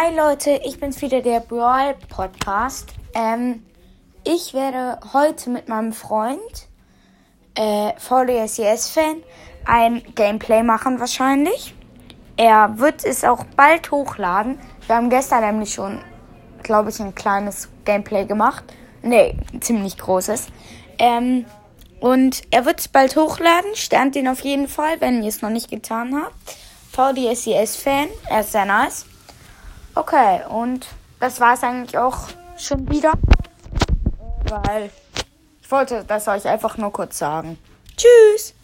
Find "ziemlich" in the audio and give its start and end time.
19.58-19.98